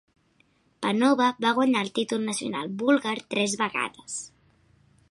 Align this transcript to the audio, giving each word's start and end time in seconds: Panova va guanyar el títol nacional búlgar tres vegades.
Panova 0.85 1.27
va 1.45 1.51
guanyar 1.59 1.83
el 1.87 1.93
títol 1.99 2.25
nacional 2.31 2.73
búlgar 2.81 3.15
tres 3.37 3.57
vegades. 3.63 4.19